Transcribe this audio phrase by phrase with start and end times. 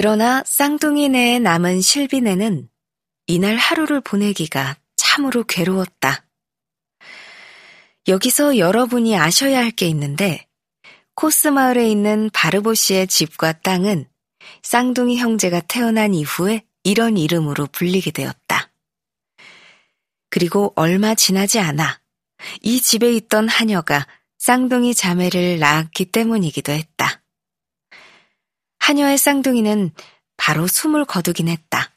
[0.00, 2.68] 그러나 쌍둥이 내에 남은 실비네는
[3.26, 6.24] 이날 하루를 보내기가 참으로 괴로웠다.
[8.06, 10.46] 여기서 여러분이 아셔야 할 게 있는데
[11.16, 14.06] 코스 마을에 있는 바르보 씨의 집과 땅은
[14.62, 18.70] 쌍둥이 형제가 태어난 이후에 이런 이름으로 불리게 되었다.
[20.30, 22.00] 그리고 얼마 지나지 않아
[22.62, 24.06] 이 집에 있던 하녀가
[24.38, 27.17] 쌍둥이 자매를 낳았기 때문이기도 했다.
[28.88, 29.90] 하녀의 쌍둥이는
[30.38, 31.92] 바로 숨을 거두긴 했다.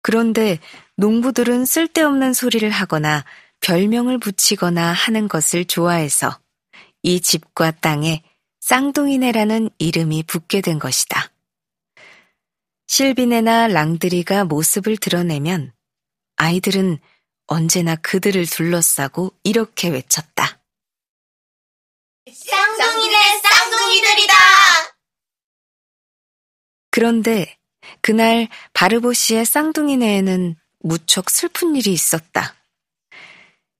[0.00, 0.60] 그런데
[0.96, 3.24] 농부들은 쓸데없는 소리를 하거나
[3.60, 6.38] 별명을 붙이거나 하는 것을 좋아해서
[7.02, 8.22] 이 집과 땅에
[8.60, 11.32] 쌍둥이네라는 이름이 붙게 된 것이다.
[12.86, 15.72] 실비네나 랑드리가 모습을 드러내면
[16.36, 16.98] 아이들은
[17.48, 20.60] 언제나 그들을 둘러싸고 이렇게 외쳤다.
[22.32, 24.51] 쌍둥이네 쌍둥이들이다!
[26.92, 27.56] 그런데
[28.02, 32.54] 그날 바르보 씨의 쌍둥이네에는 무척 슬픈 일이 있었다.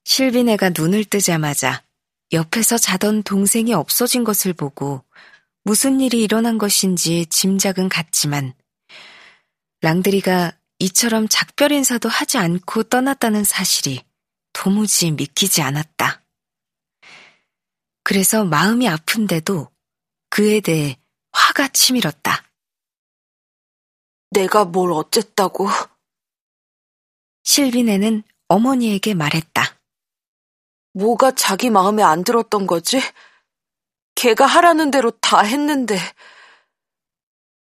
[0.03, 1.83] 실비네가 눈을 뜨자마자
[2.31, 5.05] 옆에서 자던 동생이 없어진 것을 보고
[5.63, 8.53] 무슨 일이 일어난 것인지 짐작은 갔지만
[9.81, 14.03] 랑드리가 이처럼 작별 인사도 하지 않고 떠났다는 사실이
[14.53, 16.23] 도무지 믿기지 않았다.
[18.03, 19.69] 그래서 마음이 아픈데도
[20.29, 20.97] 그에 대해
[21.31, 22.43] 화가 치밀었다.
[24.33, 25.67] 내가 뭘 어쨌다고?
[27.43, 29.61] 실비네는 어머니에게 말했다.
[30.93, 32.99] 뭐가 자기 마음에 안 들었던 거지?
[34.15, 35.97] 걔가 하라는 대로 다 했는데.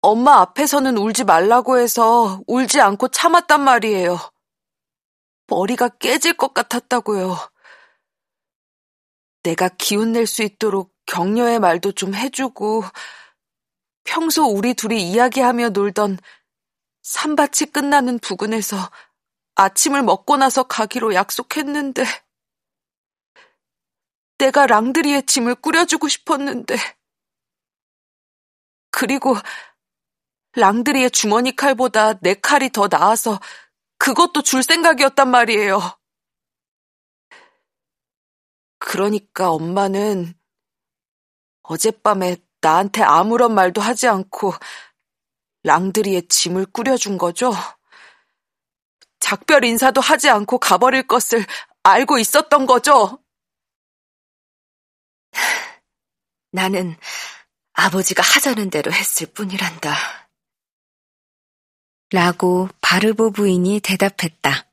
[0.01, 4.17] 엄마 앞에서는 울지 말라고 해서 울지 않고 참았단 말이에요.
[5.47, 7.35] 머리가 깨질 것 같았다고요.
[9.43, 12.83] 내가 기운 낼 수 있도록 격려의 말도 좀 해주고,
[14.03, 16.17] 평소 우리 둘이 이야기하며 놀던
[17.05, 18.89] 산밭이 끝나는 부근에서
[19.53, 22.03] 아침을 먹고 나서 가기로 약속했는데,
[24.39, 26.75] 내가 랑드리의 짐을 꾸려주고 싶었는데,
[28.89, 29.35] 그리고
[30.53, 33.39] 랑드리의 주머니 칼보다 내 칼이 더 나아서
[33.99, 35.79] 그것도 줄 생각이었단 말이에요.
[38.79, 40.33] 그러니까 엄마는
[41.61, 44.53] 어젯밤에 나한테 아무런 말도 하지 않고
[45.65, 47.51] 랑드리의 짐을 꾸려준 거죠.
[49.19, 51.43] 작별 인사도 하지 않고 가버릴 것을
[51.81, 53.19] 알고 있었던 거죠.
[56.51, 56.95] 나는
[57.73, 59.95] 아버지가 하자는 대로 했을 뿐이란다.
[62.11, 64.67] 라고 바르보 부인이 대답했다.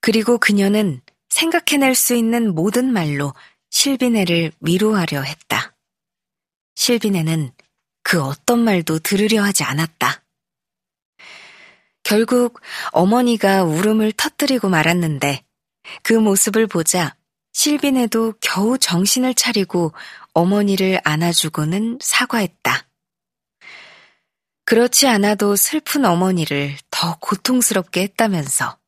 [0.00, 3.34] 그리고 그녀는 생각해낼 수 있는 모든 말로
[3.70, 5.74] 실비네를 위로하려 했다.
[6.76, 7.52] 실비네는
[8.02, 10.22] 그 어떤 말도 들으려 하지 않았다.
[12.02, 15.44] 결국 어머니가 울음을 터뜨리고 말았는데
[16.02, 17.16] 그 모습을 보자
[17.52, 19.92] 실비네도 겨우 정신을 차리고
[20.32, 22.88] 어머니를 안아주고는 사과했다.
[24.64, 28.78] 그렇지 않아도 슬픈 어머니를 더 고통스럽게 했다면서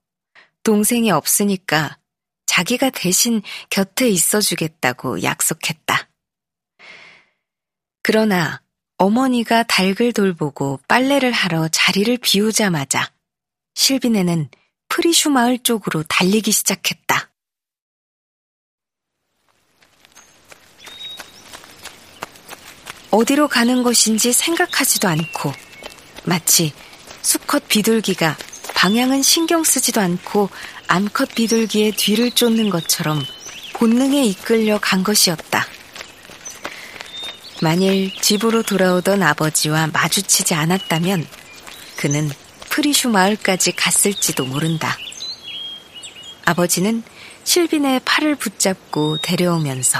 [0.62, 1.98] 동생이 없으니까
[2.46, 6.08] 자기가 대신 곁에 있어주겠다고 약속했다.
[8.02, 8.63] 그러나
[8.96, 13.10] 어머니가 닭을 돌보고 빨래를 하러 자리를 비우자마자
[13.74, 14.48] 실비네는
[14.88, 17.30] 프리슈 마을 쪽으로 달리기 시작했다.
[23.10, 25.52] 어디로 가는 것인지 생각하지도 않고
[26.24, 26.72] 마치
[27.22, 28.36] 수컷 비둘기가
[28.74, 30.50] 방향은 신경 쓰지도 않고
[30.88, 33.22] 암컷 비둘기의 뒤를 쫓는 것처럼
[33.74, 35.66] 본능에 이끌려 간 것이었다.
[37.64, 41.26] 만일 집으로 돌아오던 아버지와 마주치지 않았다면
[41.96, 42.30] 그는
[42.68, 44.98] 프리슈 마을까지 갔을지도 모른다.
[46.44, 47.02] 아버지는
[47.44, 49.98] 실빈의 팔을 붙잡고 데려오면서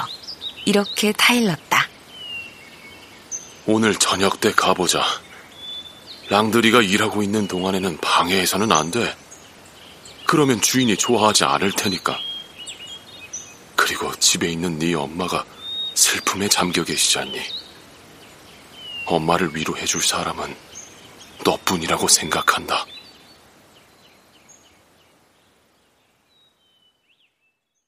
[0.67, 1.89] 이렇게 타일렀다.
[3.65, 5.03] 오늘 저녁 때 가보자.
[6.29, 9.17] 랑드리가 일하고 있는 동안에는 방해해서는 안 돼.
[10.27, 12.19] 그러면 주인이 좋아하지 않을 테니까.
[13.75, 15.47] 그리고 집에 있는 네 엄마가
[15.95, 17.41] 슬픔에 잠겨 계시지 않니?
[19.07, 20.55] 엄마를 위로해 줄 사람은
[21.45, 22.85] 너뿐이라고 생각한다.